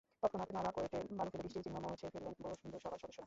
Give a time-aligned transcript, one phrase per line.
[0.21, 3.19] তৎক্ষণাৎ নালা কেটে, বালু ফেলে বৃষ্টির চিহ্ন মুছে ফেললেন বন্ধুসভার সদস্যরা।